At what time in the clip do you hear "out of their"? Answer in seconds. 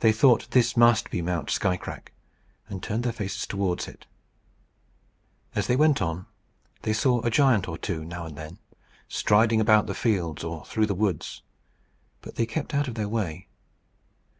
12.74-13.08